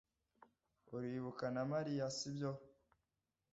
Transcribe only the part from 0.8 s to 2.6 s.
Uribuka na Mariya sibyo